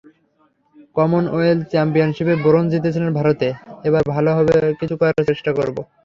[0.95, 3.47] Commonwealth চ্যাম্পিয়নশিপে bronze জিতেছিলাম ভারতে,
[3.87, 4.29] এবার ভালো
[4.79, 5.77] কিছু করার চেষ্টা করব।